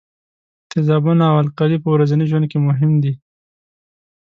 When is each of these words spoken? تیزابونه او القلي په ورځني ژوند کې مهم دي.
تیزابونه 0.71 1.23
او 1.31 1.35
القلي 1.43 1.77
په 1.83 1.89
ورځني 1.95 2.25
ژوند 2.29 2.45
کې 2.51 2.57
مهم 2.67 2.91
دي. 3.03 3.13